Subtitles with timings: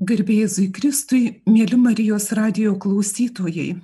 [0.00, 3.74] Garbėjai Kristui, mėly Marijos radio klausytojai,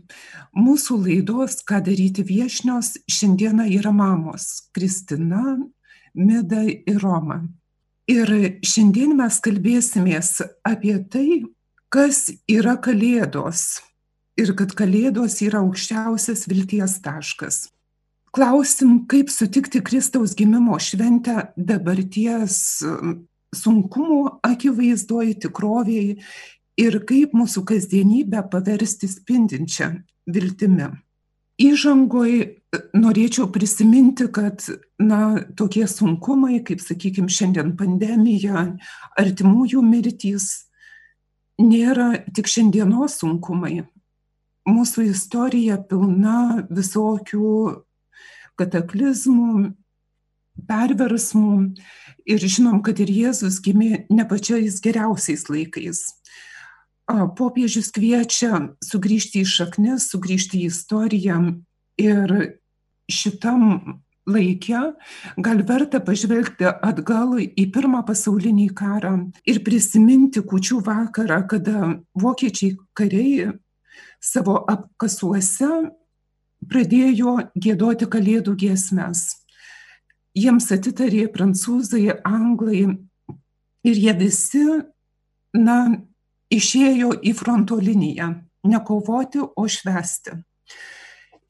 [0.56, 5.58] mūsų laidos, ką daryti viešnios, šiandieną yra mamos- Kristina,
[6.14, 7.42] Mida ir Roma.
[8.08, 8.32] Ir
[8.64, 11.44] šiandien mes kalbėsimės apie tai,
[11.92, 13.82] kas yra Kalėdos
[14.40, 17.68] ir kad Kalėdos yra aukščiausias vilties taškas.
[18.32, 22.80] Klausim, kaip sutikti Kristaus gimimo šventę dabarties
[23.56, 26.20] sunkumų akivaizdoj, tikrovėje
[26.80, 29.90] ir kaip mūsų kasdienybę paversti spindinčią
[30.28, 30.92] viltimi.
[31.56, 32.32] Įžangoj
[32.92, 34.60] norėčiau prisiminti, kad
[35.00, 38.66] na, tokie sunkumai, kaip sakykime šiandien pandemija,
[39.16, 40.66] artimųjų mirtys,
[41.56, 43.86] nėra tik šiandienos sunkumai.
[44.68, 47.48] Mūsų istorija pilna visokių
[48.60, 49.72] kataklizmų,
[50.68, 51.74] perversmų
[52.26, 56.02] ir žinom, kad ir Jėzus gimė ne pačiais geriausiais laikais.
[57.06, 61.38] Popiežius kviečia sugrįžti į šaknis, sugrįžti į istoriją.
[62.02, 62.32] Ir
[63.08, 63.62] šitam
[64.26, 64.80] laikė
[65.38, 69.14] gal verta pažvelgti atgal į pirmą pasaulinį karą
[69.46, 73.54] ir prisiminti kučių vakarą, kada vokiečiai kariai
[74.18, 75.70] savo apkasuose
[76.66, 79.28] pradėjo gėdoti kalėdų giesmes
[80.36, 82.82] jiems atitarė prancūzai, anglai
[83.86, 84.64] ir jie visi,
[85.56, 85.78] na,
[86.52, 88.28] išėjo į fronto liniją,
[88.66, 90.36] ne kovoti, o švesti.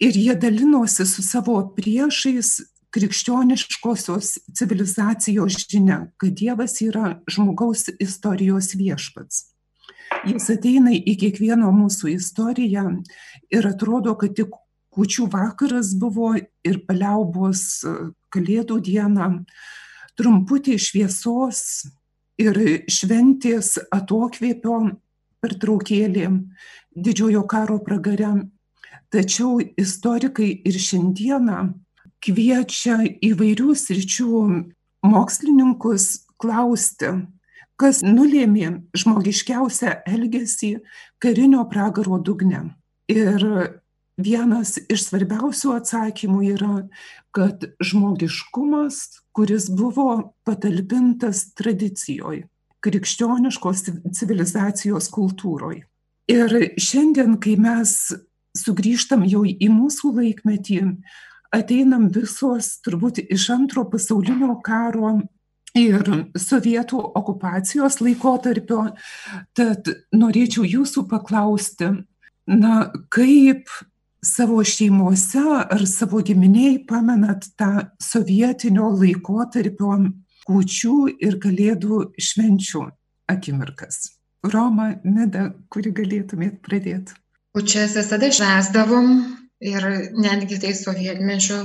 [0.01, 2.59] Ir jie dalinosi su savo priešais
[2.97, 9.43] krikščioniškosios civilizacijos žinia, kad Dievas yra žmogaus istorijos viešpats.
[10.27, 12.87] Jis ateina į kiekvieno mūsų istoriją
[13.53, 14.55] ir atrodo, kad tik
[14.97, 17.83] kučių vakaras buvo ir paliaubos
[18.37, 19.31] kalėdų dieną,
[20.17, 21.89] trumputė šviesos
[22.41, 22.61] ir
[22.93, 24.79] šventės atokvėpio
[25.45, 26.29] pertraukėlė
[26.97, 28.35] didžiojo karo pragare.
[29.13, 31.61] Tačiau istorikai ir šiandieną
[32.25, 34.41] kviečia įvairių sričių
[35.07, 36.09] mokslininkus
[36.43, 37.13] klausti,
[37.79, 40.73] kas nulėmė žmogiškiausią elgesį
[41.23, 42.65] karinio pragaro dugne.
[43.13, 43.47] Ir
[44.17, 46.77] vienas iš svarbiausių atsakymų yra,
[47.37, 52.47] kad žmogiškumas, kuris buvo patalpintas tradicijoje,
[52.85, 53.85] krikščioniškos
[54.17, 55.85] civilizacijos kultūroje.
[56.33, 57.93] Ir šiandien, kai mes
[58.57, 60.81] sugrįžtam jau į mūsų laikmetį,
[61.55, 65.19] ateinam visos turbūt iš antro pasaulinio karo
[65.77, 66.09] ir
[66.41, 68.89] sovietų okupacijos laikotarpio,
[69.55, 71.93] tad norėčiau jūsų paklausti,
[72.49, 73.69] na, kaip
[74.27, 79.97] savo šeimose ar savo giminėj pamenat tą sovietinio laikotarpio
[80.47, 82.85] kūčių ir kalėdų švenčių
[83.33, 84.03] akimirkas?
[84.47, 87.17] Roma, Meda, kuri galėtumėt pradėti?
[87.57, 89.13] Kūčias visada švesdavom
[89.65, 91.63] ir netgi tai sovietmečio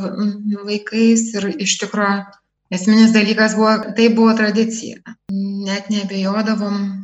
[0.63, 2.23] laikais ir iš tikrųjų
[2.72, 5.01] esminis dalykas buvo, tai buvo tradicija.
[5.31, 7.00] Net nebejodavom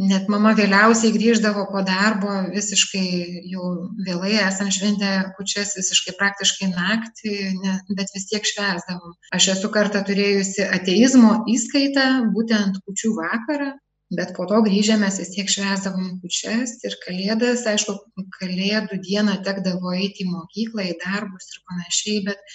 [0.00, 3.04] net mama vėliausiai grįždavo po darbo visiškai
[3.52, 3.68] jau
[4.06, 9.14] vėlai esam šventę kūčias visiškai praktiškai naktį ne bet vis tiek švęsdavom.
[9.38, 13.70] Aš esu kartą turėjusi ateizmo įskaitą būtent kūčių vakarą
[14.14, 17.64] bet po to grįžę mes vis tiek švęsdavom kūčias ir kalėdas.
[17.70, 17.94] Aišku
[18.40, 22.54] kalėdų dieną tekdavo eiti į mokyklą į darbus ir panašiai bet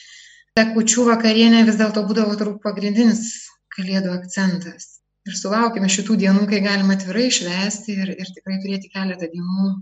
[0.59, 3.29] ta kūčių vakarienė vis dėlto būdavo turbūt pagrindinis
[3.77, 4.98] kalėdų akcentas
[5.29, 9.75] ir sulaukime šitų dienų, kai galima atvirai švęsti ir, ir tikrai turėti keletą dienų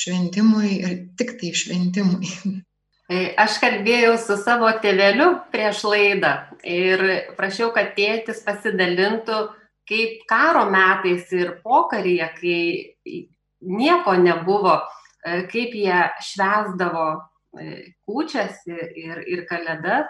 [0.00, 2.60] šventimui ir tik tai šventimui.
[3.42, 7.02] Aš kalbėjau su savo tėveliu prieš laidą ir
[7.34, 9.40] prašiau, kad tėtis pasidalintų,
[9.90, 12.60] kaip karo metais ir pokaryje, kai
[13.80, 14.76] nieko nebuvo,
[15.24, 17.08] kaip jie švesdavo
[18.06, 20.06] kūčias ir, ir kalėdas.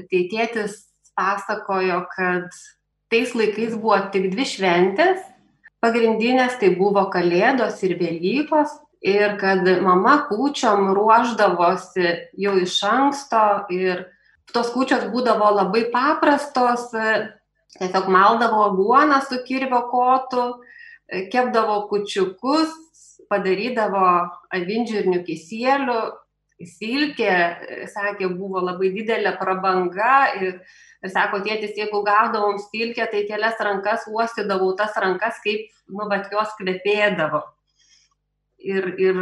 [0.00, 0.80] Tai tėtis
[1.14, 2.50] pasakojo, kad
[3.10, 5.26] tais laikais buvo tik dvi šventės.
[5.80, 8.72] Pagrindinės tai buvo kalėdos ir velykos.
[9.00, 14.04] Ir kad mama kūčiom ruošdavosi jau iš anksto ir
[14.52, 16.90] tos kūčios būdavo labai paprastos
[17.78, 20.44] tiesiog maldavo aguoną su kirvio kotu
[21.32, 22.76] kepdavo kūčiukus
[23.30, 24.04] padarydavo
[24.52, 26.00] avinžirnių kisielių
[26.66, 27.34] silkė
[27.94, 30.60] sakė buvo labai didelė prabanga ir
[31.04, 36.28] ir sako tėtis jeigu gaudavom stilkę tai kelias rankas uostydavau tas rankas kaip nu vat
[36.32, 37.42] jos kvepėdavo.
[38.60, 39.20] Ir ir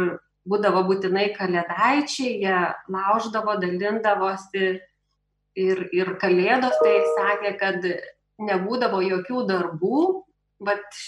[0.49, 2.59] būdavo būtinai kalėdaičiai jie
[2.91, 4.79] lauždavo dalindavosi
[5.59, 7.87] ir ir kalėdos tai sakė kad
[8.39, 10.03] nebūdavo jokių darbų
[10.63, 10.99] vat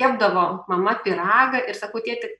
[0.00, 2.30] kepdavo mama piragą ir sakau, tėti,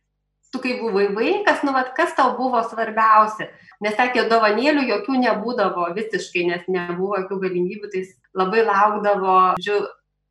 [0.51, 3.51] tu kai buvai vaikas, nu, vat, kas tau buvo svarbiausia?
[3.81, 8.05] Nes sakė, dovanėlių jokių nebūdavo visiškai, nes nebuvo jokių galimybių, tai
[8.37, 9.89] labai laukdavo, žiūrėjau,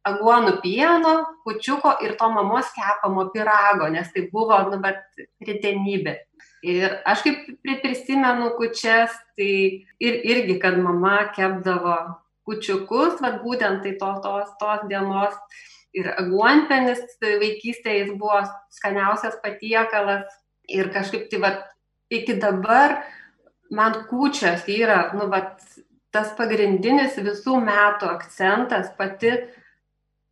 [0.08, 1.14] aguonų pieno,
[1.46, 5.04] kučiuko ir to mamos kepamo pirago, nes tai buvo, nu, bet
[5.46, 6.16] ritenybė.
[6.64, 7.46] Ir aš kaip
[7.84, 9.52] prisimenu kučias, tai
[10.00, 11.98] ir, irgi, kad mama kepdavo
[12.48, 15.36] kučiukus, vad būtent tai to, tos, tos dienos.
[15.98, 18.44] Ir aguonpenis vaikystėje jis buvo
[18.74, 20.28] skaniausias patiekalas.
[20.70, 21.64] Ir kažkaip tai, vad,
[22.14, 23.00] iki dabar
[23.74, 25.58] man kučias yra, nu, vad,
[26.14, 29.34] tas pagrindinis visų metų akcentas, pati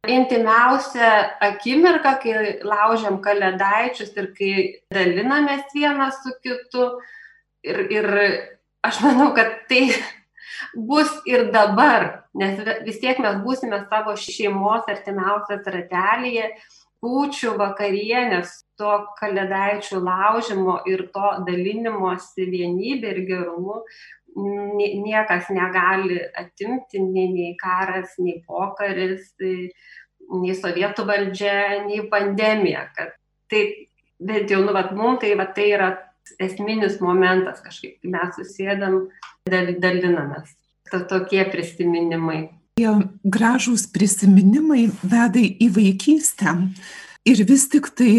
[0.07, 1.09] intimiausia
[1.44, 4.54] akimirka, kai laužiam kalėdaičius ir kai
[4.94, 6.89] dalinamės vienas su kitu.
[7.68, 8.07] Ir, ir
[8.86, 9.89] aš manau, kad tai
[10.75, 16.51] bus ir dabar, nes vis tiek mes būsime savo šeimos artimiausias ratelėje,
[17.03, 23.83] kūčių vakarienės, to kalėdaičių laužimo ir to dalinimosi vienybė ir gerumu
[24.38, 32.88] niekas negali atimti, nei, nei karas, nei pokaris, nei sovietų valdžia, nei pandemija.
[32.95, 33.15] Kad
[33.49, 33.63] tai
[34.19, 35.89] bent jau, nu, vat, mums tai, vat, tai yra
[36.39, 39.07] esminis momentas kažkaip, mes susėdam,
[39.50, 40.53] dalinamės.
[40.91, 42.47] To, tokie prisiminimai.
[42.79, 42.91] Tie
[43.27, 46.53] gražūs prisiminimai veda į vaikystę
[47.27, 48.12] ir vis tik tai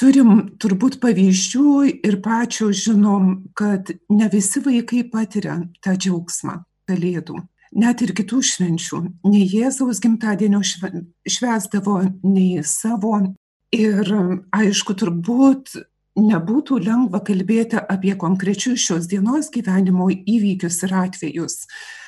[0.00, 1.72] turim turbūt pavyzdžių
[2.06, 7.40] ir pačios žinom, kad ne visi vaikai patiria tą džiaugsmą kalėdų.
[7.76, 9.00] Net ir kitų švenčių.
[9.28, 13.18] Nei Jėzaus gimtadienio švesdavo, nei savo.
[13.74, 14.08] Ir
[14.54, 15.74] aišku, turbūt
[16.16, 21.66] nebūtų lengva kalbėti apie konkrečius šios dienos gyvenimo įvykius ir atvejus.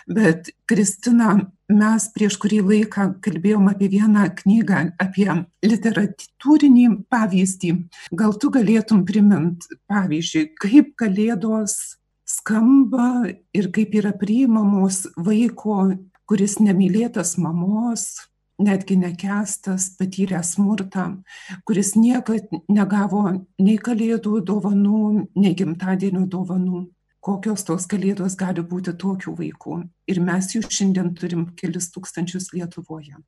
[0.09, 1.35] Bet, Kristina,
[1.69, 5.29] mes prieš kurį laiką kalbėjom apie vieną knygą, apie
[5.69, 7.73] literatūrinį pavyzdį.
[8.17, 15.93] Gal tu galėtum primint, pavyzdžiui, kaip kalėdos skamba ir kaip yra priimamos vaiko,
[16.29, 18.28] kuris nemylėtas mamos,
[18.59, 21.09] netgi nekestas, patyręs smurtą,
[21.67, 23.25] kuris niekad negavo
[23.63, 25.01] nei kalėdų dovanų,
[25.39, 26.87] nei gimtadienio dovanų.
[27.25, 29.81] Kokios tos kalėdos gali būti tokių vaikų.
[30.09, 33.19] Ir mes jų šiandien turim kelis tūkstančius Lietuvoje.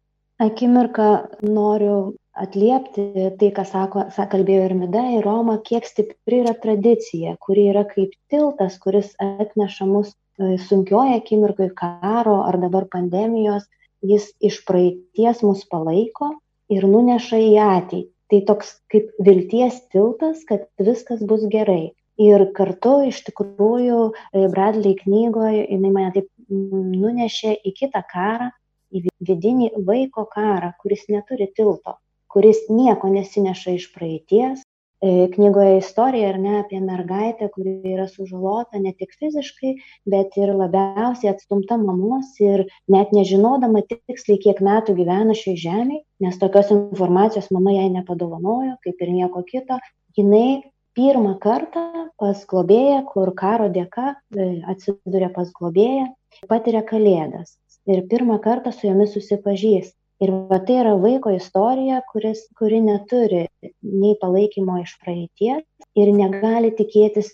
[0.40, 1.08] Akimirką
[1.44, 7.66] noriu atliepti tai, ką sako, kalbėjo ir Mida, ir Roma, kiek stipri yra tradicija, kuri
[7.72, 13.66] yra kaip tiltas, kuris atneša mus e, sunkioje akimirkoje karo ar dabar pandemijos
[14.02, 16.35] jis iš praeities mus palaiko
[16.73, 18.08] ir nuneša į ateitį.
[18.31, 21.97] Tai toks kaip vilties tiltas, kad viskas bus gerai.
[22.20, 28.50] Ir kartu iš tikrųjų e, Bradley knygoje jinai mane taip nunešė į kitą karą,
[28.94, 31.97] į vidinį vaiko karą, kuris neturi tilto,
[32.31, 34.62] kuris nieko nesineša iš praeities,
[35.00, 39.75] knygoje istorija ar ne apie mergaitę, kuri yra sužalota ne tik fiziškai,
[40.12, 46.37] bet ir labiausiai atstumta mamos ir net nežinodama tiksliai, kiek metų gyvena šioje žemėje, nes
[46.43, 49.81] tokios informacijos mama jai nepadovanojo, kaip ir nieko kito,
[50.19, 50.61] jinai
[50.99, 51.87] pirmą kartą
[52.20, 56.11] pas globėją, kur karo dėka e, atsiduria pas globėją,
[56.50, 57.56] patiria kalėdas
[57.88, 59.97] ir pirmą kartą su jomis susipažįsta.
[60.20, 60.32] Ir
[60.69, 63.46] tai yra vaiko istorija, kuris, kuri neturi
[63.82, 65.64] nei palaikymo iš praeities
[65.97, 67.30] ir negali tikėtis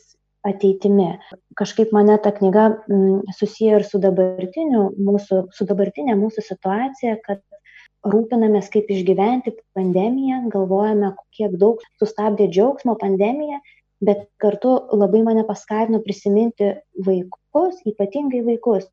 [0.46, 1.08] ateitimi.
[1.58, 7.42] Kažkaip mane ta knyga mm, susiję ir su, mūsų, su dabartinė mūsų situacija, kad
[8.06, 13.58] rūpinamės, kaip išgyventi pandemiją, galvojame, kiek daug sustabdė džiaugsmo pandemija,
[14.04, 16.74] bet kartu labai mane paskatino prisiminti
[17.06, 18.86] vaikus, ypatingai vaikus,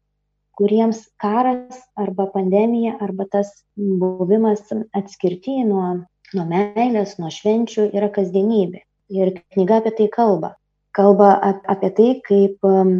[0.57, 4.61] kuriems karas arba pandemija arba tas buvimas
[4.99, 5.87] atskirti nuo,
[6.33, 8.83] nuo meilės, nuo švenčių yra kasdienybė.
[9.13, 10.53] Ir knyga apie tai kalba.
[10.93, 11.33] Kalba
[11.73, 12.93] apie tai, kaip um,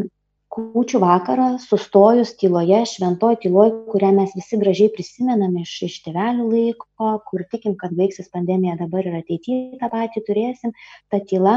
[0.53, 7.13] kūčių vakarą sustojus tyloje, šventoje tyloje, kurią mes visi gražiai prisimename iš, iš tėvelių laiko,
[7.29, 10.74] kur tikim, kad baigsis pandemija dabar ir ateityje tą patį turėsim,
[11.10, 11.55] ta tyla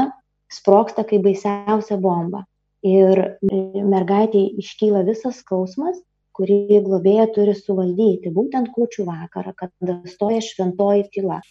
[0.53, 2.45] sproksta kaip baisiausia bomba
[2.87, 5.99] ir mergaitei iškyla visas skausmas,
[6.37, 11.41] kurį globėja turi suvaldyti, būtent kūčių vakarą, kada stoja šventoji tyla.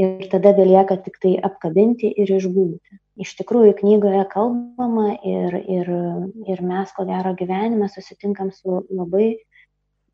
[0.00, 2.98] Ir tada belieka tik tai apkabinti ir išbūti.
[3.22, 5.90] Iš tikrųjų, knygoje kalbama ir, ir,
[6.50, 9.36] ir mes, ko gero, gyvenime susitinkam su labai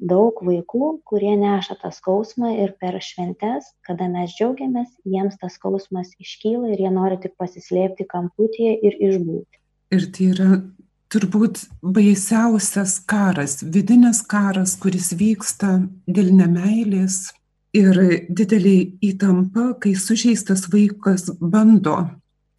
[0.01, 6.13] daug vaikų, kurie neša tą skausmą ir per šventes, kada mes džiaugiamės, jiems tas skausmas
[6.21, 9.60] iškyla ir jie nori tik pasislėpti kamputyje ir išbūti.
[9.91, 10.51] Ir tai yra
[11.11, 17.33] turbūt baisiausias karas, vidinis karas, kuris vyksta dėl nemailės,
[17.77, 22.11] ir didelė įtampa, kai sužeistas vaikas bando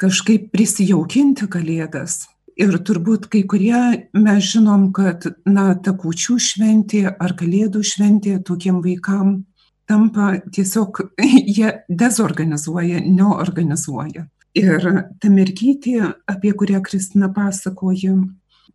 [0.01, 2.25] kažkaip prisijaukinti kalėdas.
[2.59, 8.81] Ir turbūt kai kurie mes žinom, kad, na, ta kūčių šventė ar kalėdų šventė tokiem
[8.83, 9.45] vaikam
[9.87, 10.99] tampa tiesiog,
[11.55, 14.27] jie dezorganizuoja, neorganizuoja.
[14.57, 14.83] Ir
[15.21, 18.17] ta mergytė, apie kurią Kristina pasakoja,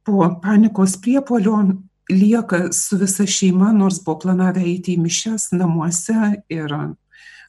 [0.07, 1.59] po panikos priepolio
[2.09, 6.73] lieka su visa šeima, nors buvo planavę eiti į mišes namuose ir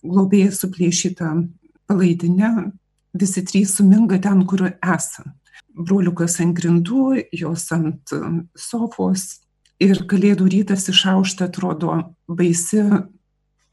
[0.03, 1.31] globėja suplėšyta
[1.88, 2.51] palaidinę,
[3.15, 5.34] visi trys suminga ten, kur esame.
[5.77, 8.12] Broliukas ant grindų, jos ant
[8.57, 9.43] sofos
[9.79, 12.81] ir kalėdų rytas išaušta atrodo baisi,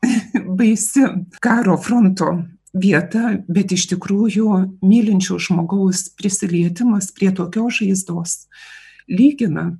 [0.60, 1.08] baisi
[1.40, 2.36] karo fronto
[2.74, 4.48] vieta, bet iš tikrųjų
[4.82, 8.44] mylinčio žmogaus prisilietimas prie tokios žaizdos
[9.08, 9.74] lygina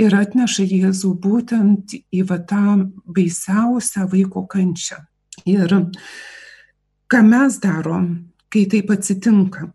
[0.00, 5.04] ir atneša Jėzų būtent į va tą baisiausią vaiko kančią.
[5.46, 5.70] Ir
[7.10, 8.08] ką mes darom,
[8.50, 9.70] kai taip atsitinka.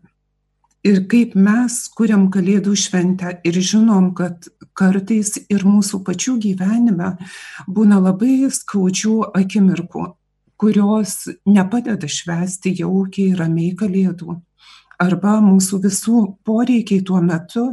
[0.84, 7.10] Ir kaip mes kuriam Kalėdų šventę ir žinom, kad kartais ir mūsų pačių gyvenime
[7.68, 10.06] būna labai skaudžių akimirkų,
[10.60, 14.36] kurios nepadeda švęsti jaukiai, ramiai kalėdų.
[15.00, 17.64] Arba mūsų visų poreikiai tuo metu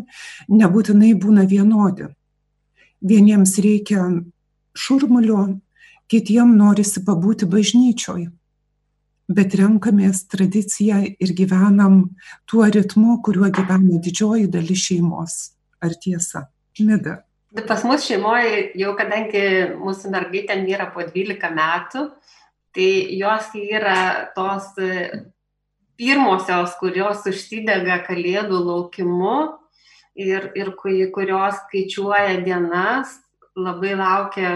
[0.48, 2.08] nebūtinai būna vienodi.
[3.04, 4.06] Vieniems reikia
[4.78, 5.60] šurmulio,
[6.08, 8.30] kitiems norisi pabūti bažnyčioj.
[9.28, 12.00] Bet renkamės tradiciją ir gyvenam
[12.48, 15.34] tuo ritmu, kuriuo gyvena didžioji dalis šeimos.
[15.84, 16.48] Ar tiesa?
[16.80, 17.26] Mida.
[17.68, 19.44] Pas mus šeimoje jau kadangi
[19.82, 22.06] mūsų mergaitė yra po 12 metų,
[22.78, 25.10] tai jos yra tos e,
[25.98, 29.38] pirmosios, kurios užsidega kalėdų laukimu
[30.14, 33.18] ir, ir kurios skaičiuoja dienas,
[33.58, 34.52] labai laukia,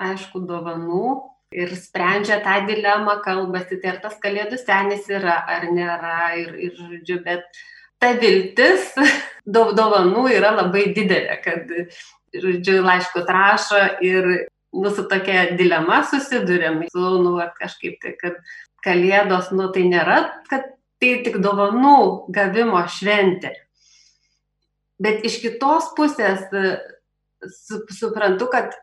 [0.00, 1.18] aišku, dovanų
[1.52, 6.18] ir sprendžia tą dilemą, kalbasi, tai ar tas kalėdų senis yra ar nėra.
[6.40, 7.44] Ir, ir žodžiu, bet
[8.00, 8.94] ta viltis
[9.44, 11.68] dovanų yra labai didelė, kad,
[12.32, 18.40] žodžiu, laiškus rašo ir nu, su tokia dilema susidurėm, su, nu, kažkaip tai, kad
[18.84, 20.18] kalėdos, nu, tai nėra,
[20.50, 23.54] kad tai tik dovanų gavimo šventė.
[24.98, 28.74] Bet iš kitos pusės su, suprantu, kad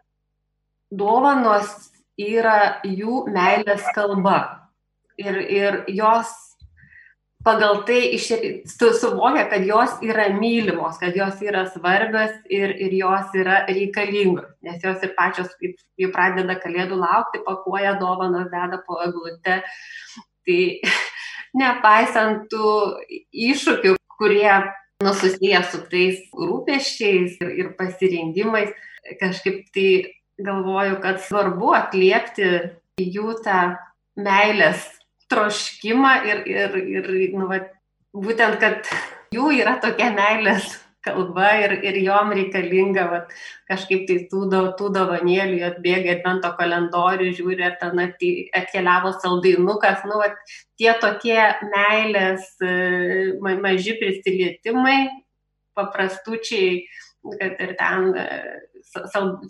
[0.91, 4.37] dovanos yra jų meilės kalba.
[5.19, 6.31] Ir, ir jos
[7.45, 8.31] pagal tai iš,
[8.69, 14.49] su, suvokia, kad jos yra mylimos, kad jos yra svarbios ir, ir jos yra reikalingos,
[14.65, 15.51] nes jos ir pačios,
[16.01, 19.59] jau pradeda kalėdų laukti, pakuoja dovanas, deda po eglute.
[20.45, 20.59] Tai
[21.61, 22.73] nepaisant tų
[23.45, 24.49] iššūkių, kurie
[25.03, 28.73] nu, susiję su tais rūpeščiais ir, ir pasirinkimais,
[29.21, 29.89] kažkaip tai
[30.41, 32.51] galvoju, kad svarbu atliepti
[32.99, 33.75] jų tą
[34.17, 34.87] meilės
[35.31, 37.61] troškimą ir, ir, ir nu, va,
[38.15, 38.89] būtent, kad
[39.35, 43.19] jų yra tokia meilės kalba ir, ir jom reikalinga va,
[43.69, 44.45] kažkaip tai tų,
[44.79, 50.31] tų dovanėlių, atbėga advento kalendorių, žiūri, ar ten atkeliavo saldainukas, nu, va,
[50.79, 51.39] tie tokie
[51.75, 54.97] meilės e, maži prisilietimai,
[55.77, 56.85] paprastučiai,
[57.39, 58.25] kad ir ten e,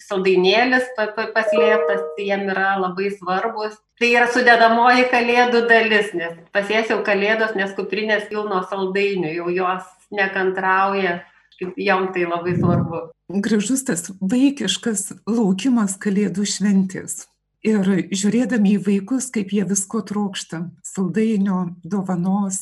[0.06, 3.78] saldainėlis paslėptas, tai jiem yra labai svarbus.
[4.00, 11.22] Tai yra sudėdamoji kalėdų dalis, nes pasiesiau kalėdos, nes kuprinės pilno saldainių, jau jos nekantrauja,
[11.60, 13.06] jom tai labai svarbu.
[13.46, 17.24] Gražus tas vaikiškas laukimas kalėdų šventės.
[17.66, 22.60] Ir žiūrėdami į vaikus, kaip jie visko trokšta, saldainio, dovanos,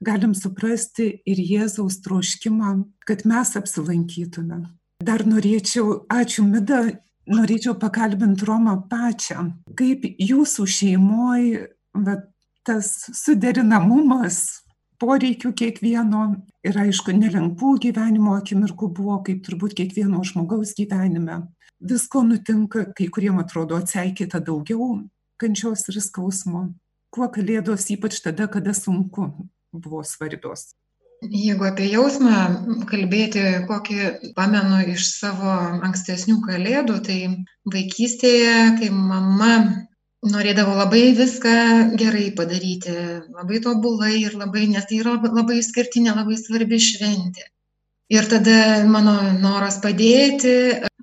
[0.00, 2.72] galim suprasti ir Jėzaus troškimą,
[3.04, 4.62] kad mes apsilankytume.
[5.04, 6.86] Dar norėčiau ačiū mida
[7.28, 9.50] norėčiau pakalbint romą pačią.
[9.76, 11.50] Kaip jūsų šeimoj
[12.06, 12.16] va
[12.66, 14.65] tas suderinamumas
[15.00, 16.22] poreikių kiekvieno.
[16.66, 21.44] Ir aišku nelengvų gyvenimo akimirkų buvo kaip turbūt kiekvieno žmogaus gyvenime.
[21.80, 25.04] Visko nutinka kai kuriem atrodo atseikėta daugiau
[25.40, 26.70] kančios ir skausmo.
[27.12, 29.30] Kuo kalėdos ypač tada kada sunku
[29.72, 30.72] buvo svarbios.
[31.24, 35.52] Jeigu apie jausmą kalbėti, kokį pamenu iš savo
[35.86, 37.18] ankstesnių kalėdų, tai
[37.72, 39.85] vaikystėje, kai mama
[40.30, 41.56] norėdavo labai viską
[42.00, 42.94] gerai padaryti,
[43.34, 47.46] labai tobulai ir labai, nes tai yra labai skirtinė, labai svarbi šventė.
[48.14, 50.54] Ir tada mano noras padėti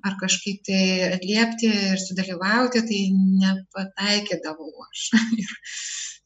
[0.04, 0.82] ar kažkaip tai
[1.16, 3.00] atliepti ir sudalyvauti, tai
[3.42, 5.06] nepataikydavau aš.
[5.42, 5.54] ir,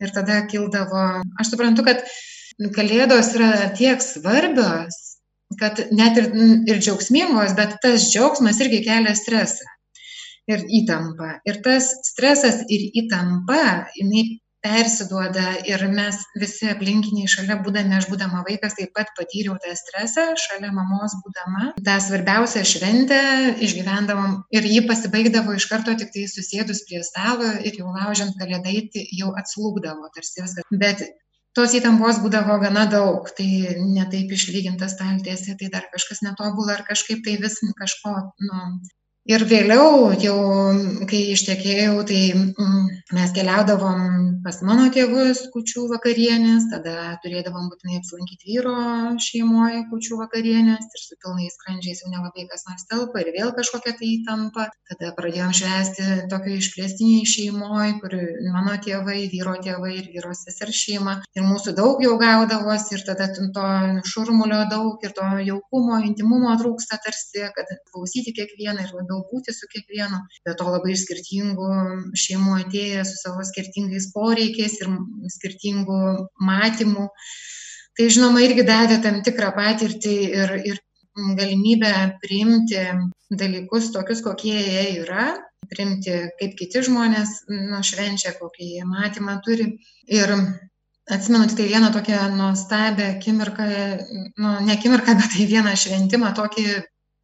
[0.05, 1.05] ir tada kildavo,
[1.41, 2.03] aš suprantu, kad
[2.75, 4.99] kalėdos yra tiek svarbios,
[5.61, 6.31] kad net ir,
[6.69, 9.78] ir džiaugsmingos, bet tas džiaugsmas irgi kelia stresą.
[10.51, 11.39] Ir įtampa.
[11.49, 13.63] Ir tas stresas ir įtampa,
[13.99, 14.27] jinai
[14.65, 20.25] persiduoda ir mes visi aplinkiniai šalia būdami, aš būdama vaikas taip pat patyriau tą stresą,
[20.47, 21.71] šalia mamos būdama.
[21.87, 23.21] Ta svarbiausia šventė
[23.65, 29.07] išgyvendavom ir ji pasibaigdavo iš karto tik tai susėdus prie stalo ir jau laužiant kalėdaitį
[29.21, 30.67] jau atslūgdavo tarsi viskas.
[30.83, 31.07] Bet
[31.57, 37.23] tos įtampos būdavo gana daug, tai netaip išlygintas staltiesė, tai dar kažkas netobula ar kažkaip
[37.27, 38.67] tai vis kažko, nu,
[39.29, 40.39] ir vėliau jau
[41.09, 42.85] kai ištekėjau tai mm,
[43.17, 46.95] mes keliaudavom pas mano tėvus kūčių vakarienės tada
[47.25, 48.75] turėdavom būtinai apsilankyt vyro
[49.21, 53.95] šeimoj kūčių vakarienės ir su pilnais skrandžiais jau nelabai kas nors telpa ir vėl kažkokia
[53.99, 54.69] tai įtampa.
[54.89, 58.17] Tada pradėjom švęsti tokioj išplėstinėj šeimoj kur
[58.55, 61.19] mano tėvai vyro tėvai ir vyro sesers šeima.
[61.37, 63.69] Ir mūsų daug jau gaudavosi ir tada to
[64.09, 69.53] šurmulio daug ir to jaukumo intymumo trūksta tarsi kad klausyti kiekvieną ir labiau lengviau būti
[69.53, 70.19] su kiekvienu.
[70.45, 74.89] Be to labai iš skirtingų šeimų atėję su savo skirtingais poreikiais ir
[75.29, 77.09] skirtingų matymų.
[77.97, 80.79] Tai žinoma irgi davė tam tikrą patirtį ir ir
[81.37, 82.79] galimybę priimti
[83.31, 85.35] dalykus tokius kokie jie yra
[85.69, 89.79] priimti kaip kiti žmonės nu švenčia kokį jie matymą turi.
[90.07, 90.31] Ir
[91.11, 93.65] atsimenu tiktai vieną tokią nuostabią akimirką
[94.39, 96.65] nu ne akimirką bet tai vieną šventimą tokį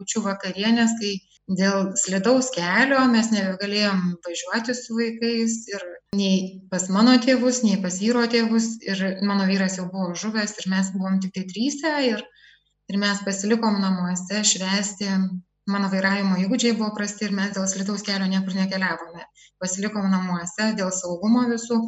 [0.00, 1.14] kūčių vakarienės kai
[1.48, 5.82] dėl slidaus kelio mes nebegalėjom važiuoti su vaikais ir
[6.16, 8.78] nei pas mano tėvus nei pas vyro tėvus.
[8.86, 12.24] Ir mano vyras jau buvo žuvęs ir mes buvom tiktai tryse ir
[12.88, 15.10] ir mes pasilikom namuose švęsti.
[15.72, 19.24] Mano vairavimo įgūdžiai buvo prasti ir mes dėl slidaus kelio niekur nekeliavome.
[19.60, 21.80] Pasilikom namuose dėl saugumo visų.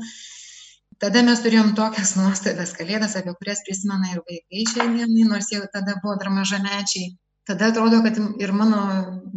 [1.01, 5.61] Tada mes turėjom tokias nuostabias kalėdas apie kurias prisimena ir vaikai šiai dienai nors jie
[5.73, 7.13] tada buvo dar mažamečiai
[7.47, 8.81] tada atrodo kad ir mano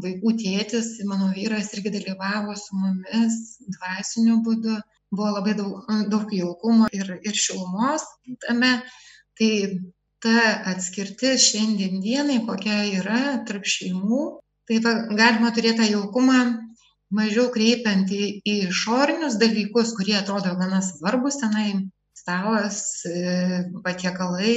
[0.03, 3.37] vaikų tėtis mano vyras irgi dalyvavo su mumis
[3.75, 4.79] dvasiniu būdu.
[5.09, 8.03] Buvo labai daug daug jaukumo ir ir šilumos
[8.45, 8.75] tame.
[9.39, 9.53] Tai
[10.21, 10.41] ta
[10.73, 14.23] atskirtis šiandien dienai kokia yra tarp šeimų
[14.69, 16.39] tai va galima turėt tą jaukumą
[17.19, 21.71] mažiau kreipiant į į išorinius dalykus kurie atrodo gana svarbūs tenai.
[22.19, 22.79] Stalas
[23.85, 24.53] patiekalai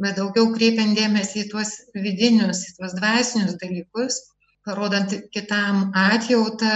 [0.00, 4.18] bet daugiau kreipiant dėmesį į tuos vidinius, į tuos dvasinius dalykus,
[4.66, 6.74] parodant kitam atjautą,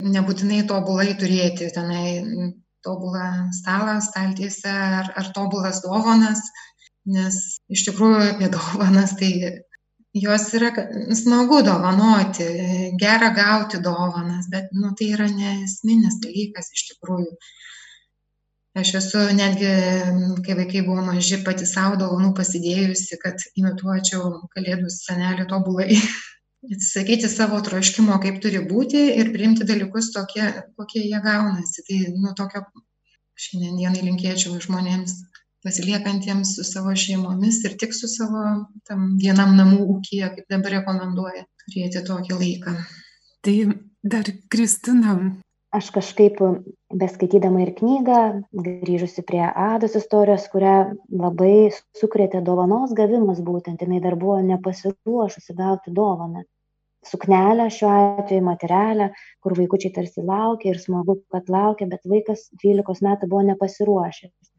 [0.00, 2.52] nebūtinai tobulai turėti tenai
[2.84, 6.40] tobulą stalą, staltiesę ar, ar tobulas dovanas,
[7.04, 7.36] nes
[7.68, 9.32] iš tikrųjų apie dovanas tai
[10.16, 10.70] jos yra
[11.14, 12.46] smagu dovanoti,
[12.98, 17.36] gera gauti dovanas, bet nu, tai yra nesminis dalykas iš tikrųjų
[18.78, 19.70] aš esu netgi
[20.46, 25.96] kai vaikai buvo maži pati sau dovanų pasidėjusi kad imituočiau kalėdų senelį tobulai.
[26.74, 30.44] Atsisakyti savo troškimo kaip turi būti ir priimti dalykus tokie
[30.76, 31.86] kokie jie gaunasi.
[31.88, 32.66] Tai nu tokio
[33.40, 35.16] šiandien dienai linkėčiau žmonėms
[35.64, 38.44] pasiliekantiems su savo šeimomis ir tik su savo
[38.88, 42.76] tam vienam namų ūkyje kaip dabar rekomenduoja turėti tokį laiką.
[43.44, 43.56] Tai
[44.14, 45.16] dar kristina
[45.70, 46.40] aš kažkaip
[47.00, 48.20] beskaitydama ir knygą
[48.66, 50.76] grįžusi prie ados istorijos kurią
[51.22, 56.42] labai sukrėtė dovanos gavimas būtent jinai dar buvo nepasiruošusi gauti dovaną.
[57.06, 59.06] Suknelę šiuo atveju materialią
[59.44, 64.50] kur vaikučiai tarsi laukia ir smagu kad laukia bet vaikas dvylikos metų buvo nepasiruošęs.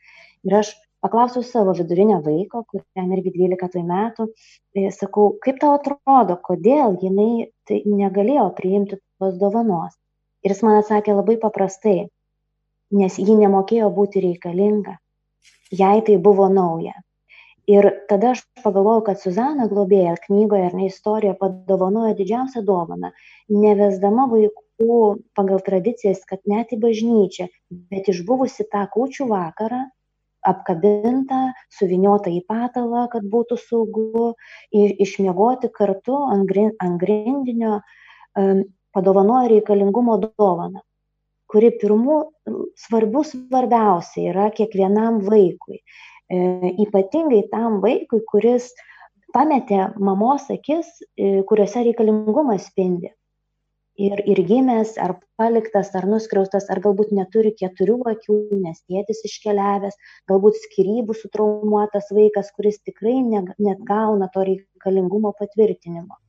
[0.48, 0.72] Ir aš
[1.04, 4.30] paklausiau savo vidurinio vaiko kuriam irgi dvylika tuoj metų
[4.74, 10.01] tai sakau kaip tau atrodo kodėl jinai tai negalėjo priimti tos dovanos
[10.44, 12.10] ir jis man atsakė labai paprastai
[12.92, 14.98] nes ji nemokėjo būti reikalinga
[15.72, 16.94] jai tai buvo nauja.
[17.70, 23.12] Ir tada aš pagalvojau kad Suzana globėja knygoje ar ne istorija padovanojo didžiausią dovaną
[23.54, 24.98] nevesdama vaikų
[25.38, 27.48] pagal tradicijas kad net į bažnyčią
[27.94, 29.84] bet išbuvusi tą kūčių vakarą
[30.52, 34.34] apkabinta suvyniota į patalą kad būtų saugu
[34.74, 36.50] ir išmiegoti kartu ant
[37.06, 40.82] grindinio um, padovanojo reikalingumo dovaną,
[41.52, 42.18] kuri pirmų
[42.80, 45.82] svarbių svarbiausia yra kiekvienam vaikui.
[46.32, 46.38] E,
[46.86, 48.70] ypatingai tam vaikui, kuris
[49.36, 53.12] pametė mamos akis, e, kuriuose reikalingumas spindi.
[54.02, 60.00] Ir, ir gimęs, ar paliktas, ar nuskriaustas, ar galbūt neturi keturių akių, nes tėtis iškeliavęs,
[60.32, 66.21] galbūt skirybų sutraumuotas vaikas, kuris tikrai ne, net gauna to reikalingumo patvirtinimo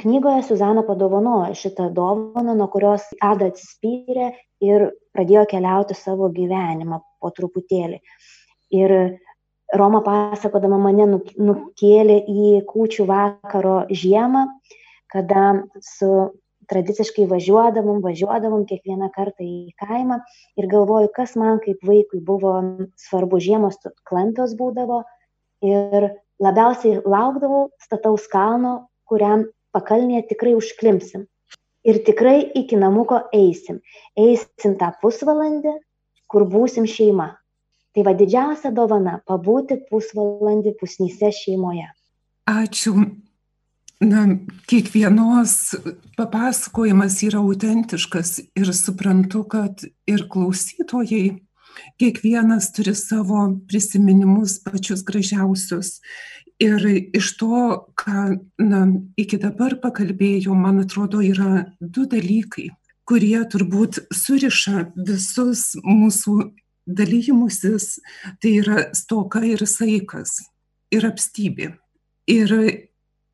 [0.00, 4.32] knygoje Suzana padovanojo šitą dovaną, nuo kurios Ada atsispyrė
[4.64, 8.00] ir pradėjo keliauti savo gyvenimą po truputėlį.
[8.74, 8.94] Ir
[9.74, 14.46] Roma pasakodama mane nukėlė į kūčių vakaro žiemą,
[15.10, 16.10] kada su
[16.70, 20.20] tradiciškai važiuodavom, važiuodavom kiekvieną kartą į kaimą
[20.60, 22.54] ir galvoju, kas man kaip vaikui buvo
[23.00, 23.76] svarbu, žiemos
[24.08, 25.02] klampios būdavo
[25.64, 26.08] ir
[26.42, 31.26] labiausiai laukdavau stataus kalno, kuriam pakalnėje tikrai užklimsim.
[31.84, 33.82] Ir tikrai iki namuko eisim.
[34.16, 35.74] Eisim tą pusvalandį,
[36.32, 37.34] kur būsim šeima.
[37.94, 41.90] Tai va didžiausia dovana- pabūti pusvalandį pusnyse šeimoje.
[42.48, 42.94] Ačiū
[44.00, 44.26] na,
[44.66, 45.74] kiekvienos
[46.16, 51.38] papasakojimas yra autentiškas ir suprantu, kad ir klausytojai,
[52.00, 56.00] kiekvienas turi savo prisiminimus pačius gražiausius.
[56.64, 57.60] Ir iš to,
[57.98, 58.80] ką na,
[59.20, 62.70] iki dabar pakalbėjau, man atrodo, yra du dalykai,
[63.04, 66.38] kurie turbūt suriša visus mūsų
[66.86, 67.98] dalymusis,
[68.40, 70.38] tai yra stoka ir saikas
[70.94, 71.74] ir apstybė.
[72.30, 72.54] Ir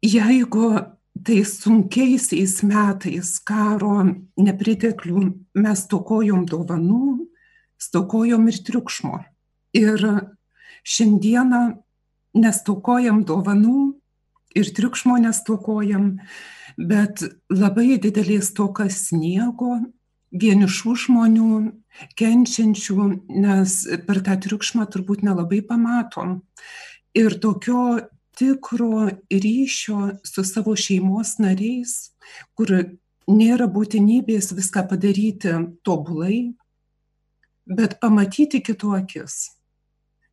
[0.02, 0.70] jeigu
[1.26, 4.00] tais sunkiaisiais metais karo
[4.40, 5.24] nepriteklių
[5.60, 7.28] mes stokojom dovanų,
[7.80, 9.20] stokojom ir triukšmo.
[9.76, 10.06] Ir
[10.82, 11.62] šiandieną
[12.36, 13.94] nestokojam dovanų
[14.56, 16.18] ir triukšmo nestokojam,
[16.78, 19.78] bet labai didelė stoka sniego,
[20.30, 21.50] vienišų žmonių,
[22.18, 22.96] kenčiančių,
[23.42, 26.40] nes per tą triukšmą turbūt nelabai pamatom.
[27.14, 28.06] Ir tokio
[28.38, 32.14] tikro ryšio su savo šeimos nariais,
[32.54, 32.70] kur
[33.30, 36.54] nėra būtinybės viską padaryti tobulai,
[37.66, 39.59] bet pamatyti kitų akis.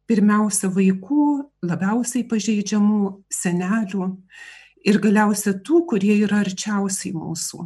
[0.08, 1.24] Pirmiausia, vaikų,
[1.68, 3.00] labiausiai pažeidžiamų,
[3.34, 4.06] senelių
[4.88, 7.66] ir galiausia tų, kurie yra arčiausiai mūsų,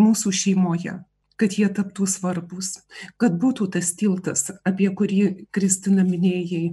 [0.00, 0.94] mūsų šeimoje,
[1.36, 2.78] kad jie taptų svarbus,
[3.20, 5.20] kad būtų tas tiltas, apie kurį
[5.52, 6.70] Kristina minėjai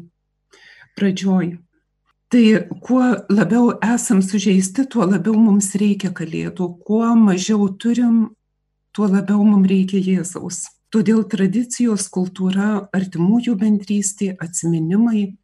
[0.96, 1.58] pradžioj.
[2.32, 2.44] Tai
[2.80, 8.30] kuo labiau esam sužeisti, tuo labiau mums reikia kalėdų, kuo mažiau turim,
[8.96, 10.70] tuo labiau mums reikia Jėzaus.
[10.92, 15.38] Todėl tradicijos, kultūra, artimųjų bendrystė, atsiminimai,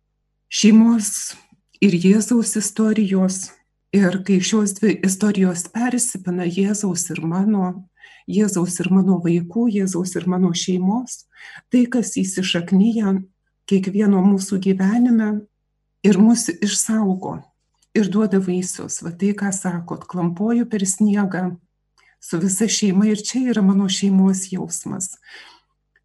[0.51, 1.37] šeimos
[1.79, 3.45] ir Jėzaus istorijos.
[3.95, 7.87] Ir kai šios dvi istorijos persipina Jėzaus ir mano,
[8.27, 11.23] Jėzaus ir mano vaikų, Jėzaus ir mano šeimos,
[11.71, 13.15] tai, kas įsišaknyja
[13.71, 15.29] kiekvieno mūsų gyvenime,
[16.03, 17.37] ir mus išsaugo
[17.97, 18.99] ir duoda vaisius.
[19.03, 21.55] Va tai, ką sakot, klampoju per sniegą
[22.19, 25.15] su visa šeima ir čia yra mano šeimos jausmas.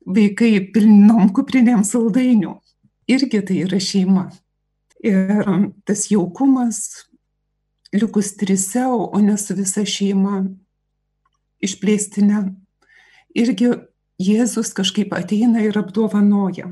[0.06, 2.56] Vaikai pilnom kuprinėm saldainių.
[3.10, 4.28] Irgi tai yra šeima.
[5.02, 5.46] Ir
[5.86, 7.06] tas jaukumas,
[7.94, 10.44] likus trise, o ne su visa šeima
[11.62, 12.44] išplėstinė,
[13.38, 13.72] irgi
[14.22, 16.68] Jėzus kažkaip ateina ir apdovanoja.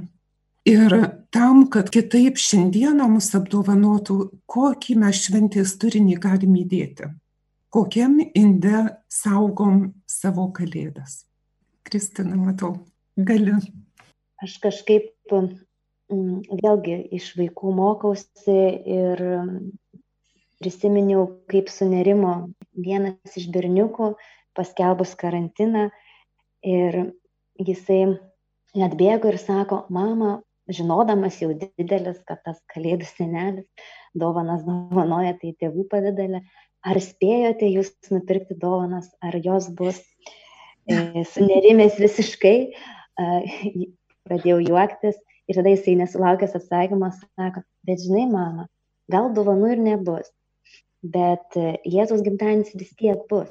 [0.68, 0.92] Ir
[1.34, 4.18] tam, kad kitaip šiandieną mus apdovanotų,
[4.50, 7.08] kokį mes šventės turinį galim įdėti,
[7.70, 11.24] kokiam inde saugom savo kalėdas.
[11.86, 12.74] Kristina, matau,
[13.16, 13.54] gali.
[14.42, 15.12] Aš kažkaip
[16.10, 18.58] vėlgi iš vaikų mokausi
[18.98, 19.22] ir
[20.60, 24.12] prisiminiau, kaip sunerimo vienas iš berniukų
[24.56, 25.88] paskelbus karantiną
[26.66, 26.98] ir
[27.60, 28.02] jisai
[28.74, 33.66] atbėgo ir sako, mama, žinodamas jau didelis, kad tas kalėdų senelis
[34.14, 36.42] dovanas dovanoja, tai tėvų pavydalė,
[36.86, 40.00] ar spėjote jūs nupirkti dovanas, ar jos bus
[40.88, 42.56] e, sunerimės visiškai,
[44.28, 45.18] pradėjau juoktis
[45.50, 48.68] ir tada jisai nesulaukęs atsakymas sako, bet žinai, mama,
[49.12, 50.30] gal dovanų ir nebus,
[51.02, 53.50] bet e, Jėzaus gimtadienis vis tiek bus.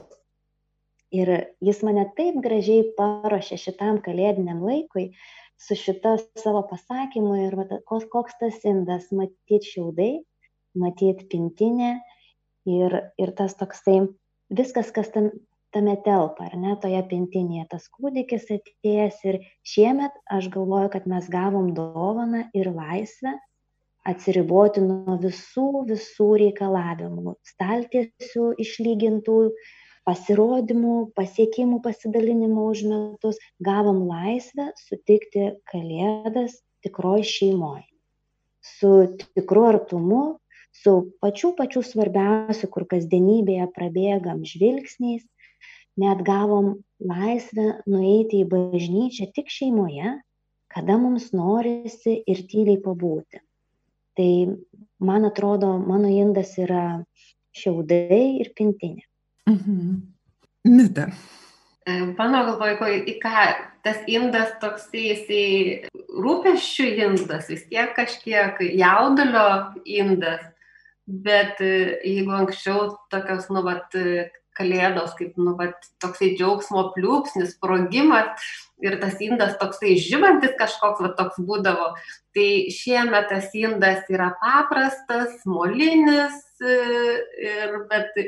[1.09, 1.29] Ir
[1.65, 5.09] jis mane taip gražiai paruošė šitam kalėdiniam laikui,
[5.59, 7.55] su šita savo pasakymu ir
[7.89, 10.11] koks, tas indas, matyti šiaudai,
[10.77, 11.97] matyti pintinė
[12.67, 14.01] ir, ir tas toksai
[14.49, 15.29] viskas, kas tam,
[15.73, 21.29] tame telpa, ar ne, toje pintinėje, tas kūdikis atėjęs ir šiemet aš galvoju, kad mes
[21.29, 23.35] gavom dovaną ir laisvę
[24.09, 29.37] atsiriboti nuo visų, visų reikalavimų, staltiesių išlygintų,
[30.07, 37.85] pasirodymų, pasiekimų pasidalinimų už metus, gavom laisvę sutikti Kalėdas tikroj šeimoje.
[38.65, 38.93] Su
[39.35, 40.39] tikru artumu,
[40.75, 45.25] su pačiu pačiu svarbiausiu, kur kasdienybėje prabėgam žvilgsniais,
[45.99, 50.19] net gavom laisvę nueiti į bažnyčią tik šeimoje,
[50.69, 53.41] kada mums norisi ir tyliai pabūti.
[54.19, 54.31] Tai
[54.99, 57.01] man atrodo, mano indas yra
[57.55, 59.05] šiaudai ir pintinė.
[59.49, 59.99] Mhm.
[60.69, 61.09] Nita.
[61.87, 63.45] E, mano galvoje, į ką
[63.85, 65.45] tas indas toksai, jisai
[66.19, 69.45] rūpeščių indas, vis tiek kažkiek jaudulio
[69.87, 70.43] indas,
[71.09, 73.95] bet e, jeigu anksčiau tokios, nu, vat,
[74.59, 75.69] kalėdos kaip, nu, va,
[76.03, 78.49] toksai džiaugsmo pliūpsnis, sprogimas
[78.83, 81.93] ir tas indas toksai žymantis kažkoks, va, toks būdavo.
[82.35, 88.19] Tai šiemet tas indas yra paprastas, molinis, ir, bet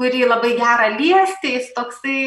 [0.00, 2.18] kurį labai gera liesti, jis toksai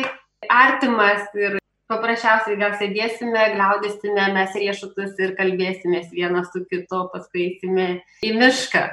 [0.51, 1.59] artimas ir
[1.91, 7.87] paprasčiausiai gal sėdėsime, gliaudysime mes riešutus ir kalbėsimės vienas su kitu, paskui eisime
[8.23, 8.83] į mišką.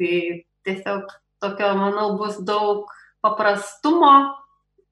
[0.00, 0.14] Tai
[0.66, 2.88] tiesiog tokio, manau, bus daug
[3.24, 4.14] paprastumo,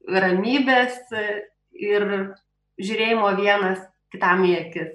[0.07, 0.99] ramybės
[1.77, 2.07] ir
[2.77, 4.95] žiūrėjimo vienas kitam į akis.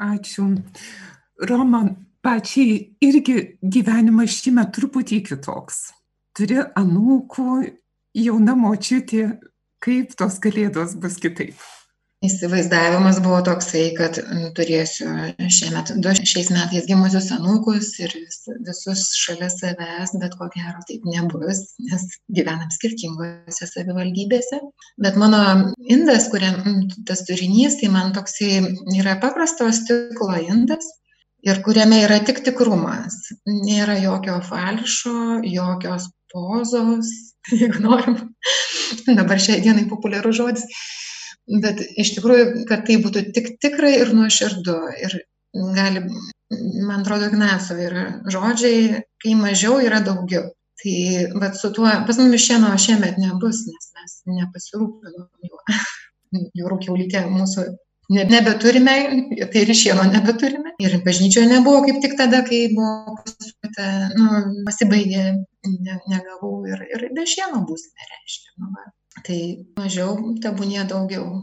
[0.00, 0.50] Ačiū.
[1.48, 1.84] Roma,
[2.24, 5.90] pačiai irgi gyvenimas šiemet truputį kitoks.
[6.36, 7.50] Turi anūkų,
[8.16, 9.26] jauna močiutė,
[9.82, 11.58] kaip tos kalėdos bus kitaip
[12.24, 14.18] įsivaizdavimas buvo toksai kad
[14.56, 15.08] turėsiu
[15.56, 21.06] šiemet du šiais metais gimusius anūkus ir vis visus šalia savęs bet ko gero taip
[21.08, 24.60] nebus nes gyvenam skirtingose savivaldybėse.
[25.00, 25.40] Bet mano
[25.96, 28.52] indas kuriam tas turinys tai man toksai
[29.00, 30.92] yra paprasto stiklo indas
[31.40, 33.16] ir kuriame yra tik tikrumas.
[33.48, 37.08] Nėra jokio falšo jokios pozos
[37.62, 38.26] jeigu norim.
[39.08, 40.68] Dabar šiai dienai populiarus žodis
[41.62, 45.18] bet iš tikrųjų kad tai būtų tik tikra ir nuoširdu ir
[45.76, 46.04] gali
[46.86, 50.50] man atrodo ignaco yra žodžiai kai mažiau yra daugiau
[50.82, 50.94] tai
[51.42, 55.62] vat su tuo pas mumis šieno šiemet nebus nes mes nepasirūpinom juo
[56.60, 57.66] jūrų kiaulytė mūsų
[58.10, 58.94] ne, nebeturime,
[59.52, 60.74] tai ir šieno nebeturime.
[60.82, 65.26] Ir bažnyčioje nebuvo kaip tik tada, kai buvo pasuota, nu, pasibaigė,
[65.70, 68.56] ne, negavau ir, ir be šieno bus, nereiškia.
[68.58, 68.88] Nu, va
[69.26, 69.40] tai
[69.78, 71.42] mažiau tebūnie daugiau.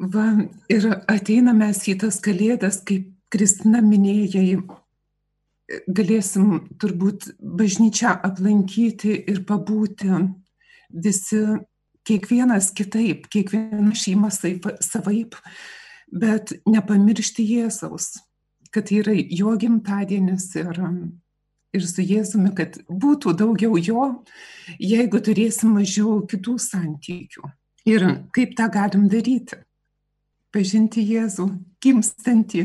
[0.00, 0.26] Va,
[0.72, 4.62] ir ateina mes į tas kalėdas, kaip Kristina minėjai,
[5.86, 10.08] galėsim turbūt bažnyčią aplankyti ir pabūti
[10.90, 11.42] visi,
[12.08, 15.36] kiekvienas kitaip, kiekviena šeima savaip,
[16.10, 18.16] bet nepamiršti Jėzaus,
[18.74, 20.80] kad yra jo gimtadienis ir
[21.76, 24.04] ir su Jėzumi, kad būtų daugiau jo,
[24.78, 27.48] jeigu turėsim mažiau kitų santykių.
[27.88, 29.60] Ir kaip tą galim daryti?
[30.50, 31.46] Pažinti Jėzų,
[31.82, 32.64] gimstantį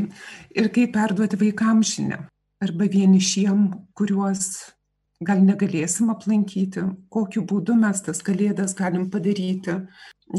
[0.57, 2.23] ir kaip perduoti vaikams žinę.
[2.63, 4.47] Arba vienišiem, kuriuos
[5.25, 9.77] gal negalėsim aplankyti, kokiu būdu mes tas kalėdas galim padaryti.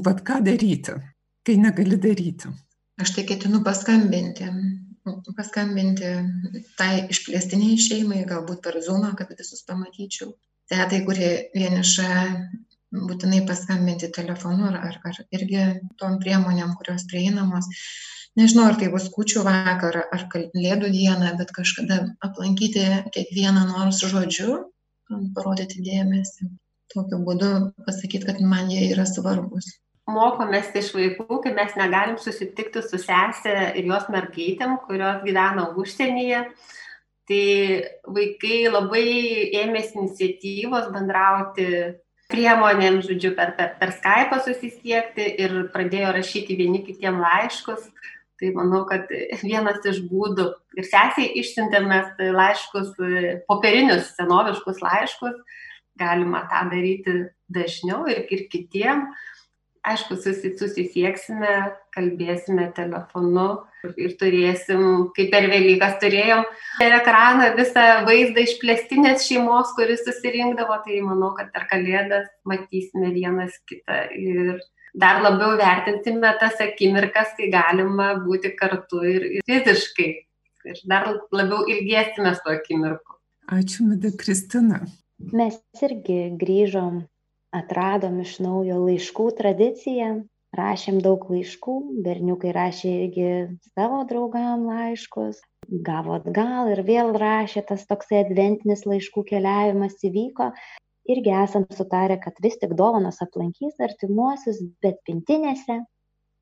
[0.02, 0.96] Vat ką daryti,
[1.46, 2.50] kai negali daryti.
[3.00, 4.48] Aš tai ketinu paskambinti
[5.36, 6.10] paskambinti
[6.78, 10.32] tai išplėstiniai šeimai, galbūt per Zoomą, kad visus pamatyčiau.
[10.70, 12.08] Tetai, kurie vieniša,
[12.96, 15.64] būtinai paskambinti telefonu ar, ar, ar irgi
[16.00, 17.70] tom priemonėm, kurios prieinamos.
[18.36, 24.58] Nežinau, ar tai bus kučių vakarą ar kalėdų dieną, bet kažkada aplankyti kiekvieną nors žodžiu,
[25.38, 26.50] parodyti dėmesį.
[26.92, 27.50] Tokiu būdu
[27.86, 29.72] pasakyti, kad man jie yra svarbus
[30.06, 36.46] mokomės iš vaikų, kai mes negalim susitikti su sesė ir jos mergaitėm, kurios gyvena užsienyje.
[37.26, 37.46] Tai
[38.14, 39.06] vaikai labai
[39.64, 41.68] ėmėsi iniciatyvos bendrauti
[42.30, 47.88] priemonėm, žodžiu, per, per, per Skype susisiekti ir pradėjo rašyti vieni kitiem laiškus.
[48.36, 49.08] Tai manau, kad
[49.40, 52.90] vienas iš būdų ir sesiai išsiuntėmės laiškus,
[53.48, 55.38] popierinius senoviškus laiškus,
[55.96, 57.14] galima tą daryti
[57.48, 59.06] dažniau ir, ir kitiem
[59.92, 61.52] aišku susi susisieksime
[61.94, 63.46] kalbėsime telefonu
[63.96, 64.84] ir turėsim
[65.16, 66.44] kaip per velykas turėjom
[66.78, 73.56] per ekraną visą vaizdą išplėstinės šeimos kuri susirinkdavo tai manau kad per kalėdas matysime vienas
[73.70, 74.54] kitą ir
[74.94, 80.12] dar labiau vertinsime tas akimirkas kai galima būti kartu ir, ir fiziškai.
[80.66, 84.80] Ir dar labiau ilgėsimės tų akimirkų ačiū mida kristina.
[85.32, 87.04] Mes irgi grįžom
[87.54, 90.10] atradom iš naujo laiškų tradiciją
[90.56, 91.74] rašėm daug laiškų
[92.06, 93.28] berniukai rašė irgi
[93.74, 95.42] savo draugam laiškus
[95.88, 100.52] gavo atgal ir vėl rašė tas toksai adventinis laiškų keliavimas įvyko.
[101.10, 105.82] Irgi esam sutarę kad vis tik dovanos aplankys artimuosius bet pintinėse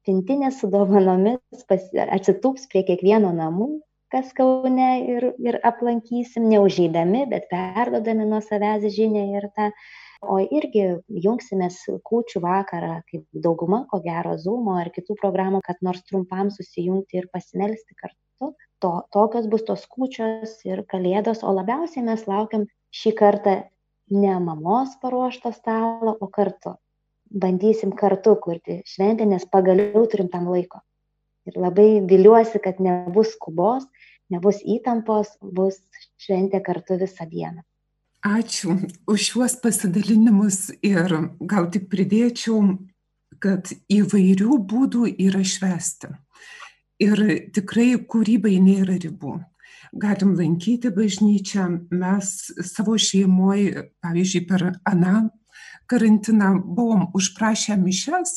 [0.04, 3.68] pintinės su dovanomis pas, atsitūps prie kiekvieno namų
[4.14, 9.70] kas kaune ir, ir aplankysim, neužeidami, bet perdodami nuo savęs žinę ir tą
[10.30, 10.84] o irgi
[11.24, 17.20] jungsimės kūčių vakarą, kaip dauguma, ko gero, Zoomo ar kitų programų, kad nors trumpam susijungti
[17.20, 18.52] ir pasimelsti kartu.
[18.82, 23.54] To, tokios bus tos kūčios ir kalėdos, o labiausiai mes laukiam šį kartą
[24.12, 26.74] ne mamos paruošto stalo, o kartu.
[27.44, 30.82] Bandysim kartu kurti šventę, nes pagaliau turim tam laiko.
[31.48, 33.87] Ir labai viliuosi, kad nebus skubos,
[34.32, 35.80] nebus įtampos, bus
[36.20, 37.64] šventė kartu visą dieną.
[38.24, 41.12] Ačiū už šiuos pasidalinimus ir
[41.44, 42.78] gal tik pridėčiau,
[43.37, 46.08] kad įvairių būdų yra švesti.
[47.04, 47.20] Ir
[47.52, 49.42] tikrai kūrybai nėra ribų.
[49.92, 52.30] Galim lankyti bažnyčią, mes
[52.64, 55.28] savo šeimoje, pavyzdžiui, per aną
[55.87, 58.32] karantiną buvom užprašę mišes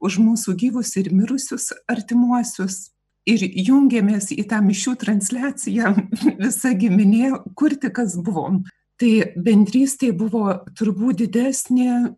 [0.00, 2.94] už mūsų gyvus ir mirusius artimuosius
[3.28, 5.92] ir jungėmės į tą mišių transliaciją
[6.42, 8.62] visa giminė, kur tik kas buvom.
[8.98, 12.14] Tai bendrystė buvo turbūt didesnė,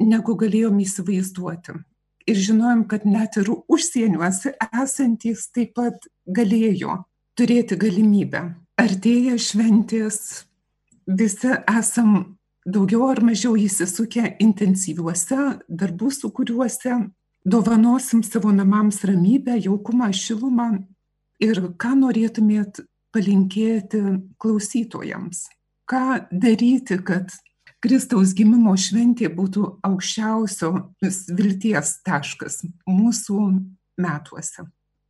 [0.00, 1.74] negu galėjom įsivaizduoti.
[2.30, 7.00] Ir žinojom, kad net ir užsieniuose esantys taip pat galėjo
[7.38, 8.44] turėti galimybę.
[8.80, 10.46] Artėja šventės,
[11.06, 17.00] visi esam daugiau ar mažiau įsisukę intensyviuose darbų sukūriuose,
[17.44, 20.70] dovanosim savo namams ramybę, jaukumą, šilumą
[21.40, 24.02] ir ką norėtumėt palinkėti
[24.38, 25.48] klausytojams.
[25.90, 27.32] Ką daryti, kad
[27.82, 33.38] Kristaus gimimo šventė būtų aukščiausios vilties taškas mūsų
[34.00, 34.66] metuose.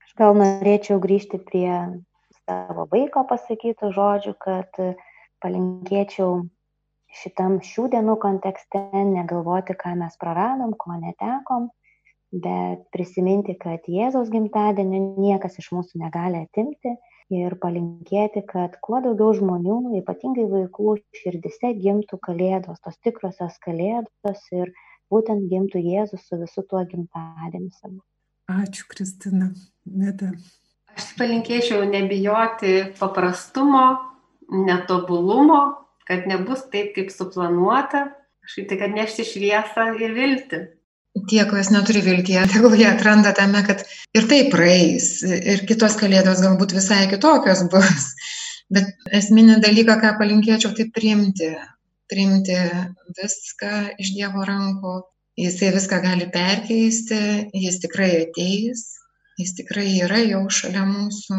[0.07, 1.75] Aš gal norėčiau grįžti prie
[2.45, 4.81] savo vaiko pasakytų žodžių, kad
[5.43, 6.47] palinkėčiau
[7.21, 11.69] šitam šių dienų kontekste negalvoti, ką mes praradom, ko netekom,
[12.31, 16.95] bet prisiminti, kad Jėzaus gimtadienį niekas iš mūsų negali atimti
[17.31, 24.73] ir palinkėti, kad kuo daugiau žmonių, ypatingai vaikų širdise gimtų kalėdos, tos tikrosios kalėdos ir
[25.11, 28.01] būtent gimtų Jėzus su visu tuo gimtadieniu savo.
[28.51, 29.53] Ačiū, Kristina.
[29.87, 30.33] Meda.
[30.99, 33.85] Aš palinkėčiau nebijoti paprastumo,
[34.51, 35.61] netobulumo,
[36.09, 38.09] kad nebus taip, kaip suplanuota,
[38.43, 40.63] kažkaip tai, kad nešti šviesą ir viltį
[41.31, 43.83] tie, kas neturi vilties, tegul jie atranda tame, kad
[44.17, 48.13] ir tai praeis, ir kitos kalėdos galbūt visai kitokios bus.
[48.71, 51.51] Bet esminį dalyką, ką palinkėčiau, tai priimti.
[52.11, 52.57] Priimti
[53.19, 54.95] viską iš Dievo rankų.
[55.41, 57.19] Jisai viską gali perkeisti,
[57.57, 58.83] jis tikrai ateis,
[59.41, 61.39] jis tikrai yra jau šalia mūsų.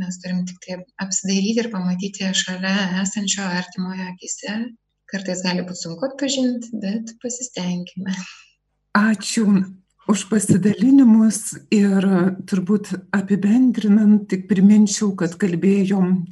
[0.00, 4.60] Mes turim tik tai apsidairyti ir pamatyti šalia esančio artimojo akise.
[5.10, 8.14] Kartais gali būti sunku atpažinti, bet pasistengime.
[8.96, 9.46] Ačiū
[10.10, 12.02] už pasidalinimus ir
[12.50, 16.24] turbūt apibendrinant, tik priminčiau, kad kalbėjom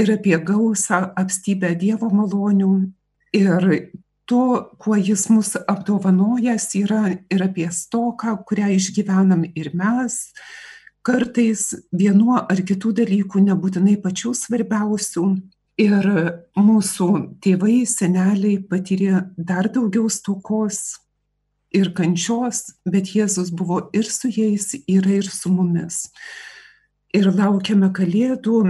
[0.00, 2.70] ir apie gausą apstybę Dievo malonių
[3.36, 3.66] ir
[4.24, 10.30] to, kuo jis mus apdovanojęs yra ir apie stoką, kurią išgyvenam ir mes.
[11.04, 15.26] Kartais vienu ar kitų dalykų nebūtinai pačių svarbiausių.
[15.80, 16.06] Ir
[16.60, 17.06] mūsų
[17.40, 21.00] tėvai, seneliai patyrė dar daugiau stokos,
[21.74, 26.08] ir kančios, bet Jėzus buvo ir su jais, yra ir su mumis.
[27.14, 28.62] Ir laukiame kalėdų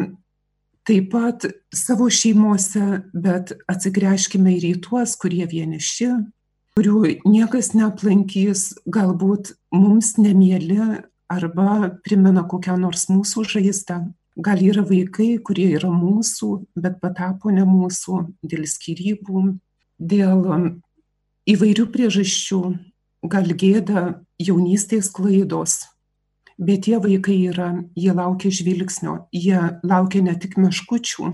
[0.88, 6.10] taip pat savo šeimose, bet atsigręžkime ir į tuos, kurie vieniši,
[6.76, 10.80] kurių niekas neaplankys, galbūt mums nemėly
[11.30, 14.00] arba primena kokią nors mūsų žaizdą.
[14.40, 19.42] Gal yra vaikai, kurie yra mūsų, bet patapo ne mūsų dėl skirybų,
[20.00, 20.46] dėl
[21.50, 22.60] įvairių priežasčių,
[23.22, 25.83] gal gėda, jaunystės klaidos.
[26.61, 31.30] Bet tie vaikai yra, jie laukia žvilgsnio, jie laukia ne tik meškučių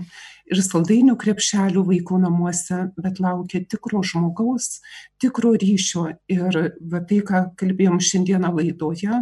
[0.47, 4.79] ir saldainių krepšelių vaikų namuose, bet laukia tikro žmogaus,
[5.19, 6.13] tikro ryšio.
[6.31, 9.19] Ir va tai, ką kalbėjom šiandieną laidoje,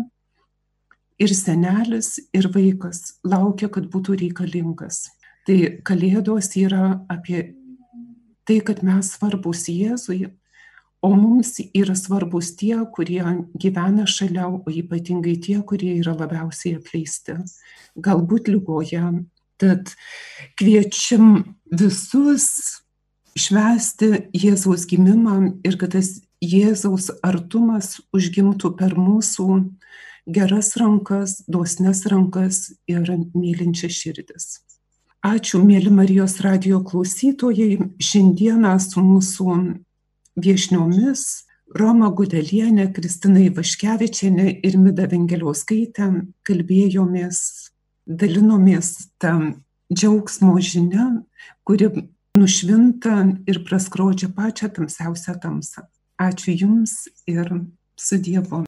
[1.17, 5.07] ir senelis, ir vaikas laukia, kad būtų reikalingas.
[5.45, 7.55] Tai kalėdos yra apie
[8.45, 10.27] tai, kad mes svarbus Jėzui,
[11.05, 13.21] o mums yra svarbus tie, kurie
[13.61, 17.37] gyvena šalia, o ypatingai tie, kurie yra labiausiai apleisti,
[17.95, 19.03] galbūt lygoje.
[19.61, 19.93] Tad
[20.59, 22.49] kviečiam visus
[23.39, 29.47] švęsti Jėzaus gimimą ir kad tas Jėzaus artumas užgimtų per mūsų
[30.25, 34.47] geras rankas, dosnes rankas ir mylinčias širdis.
[35.25, 37.79] Ačiū, mėly Marijos radio klausytojai.
[37.97, 39.55] Šiandieną su mūsų
[40.35, 41.45] viešniomis
[41.75, 46.09] Roma Gudelienė, Kristina Ivaškevičienė ir Mida Vengeliauskaitė
[46.45, 47.39] kalbėjomės,
[48.05, 49.33] dalinomės tą
[49.91, 51.07] džiaugsmo žinia,
[51.65, 51.89] kuri
[52.37, 53.17] nušvinta
[53.49, 55.87] ir praskrodžia pačią tamsiausią tamsą.
[56.21, 57.49] Ačiū Jums ir
[57.99, 58.63] su Dievu.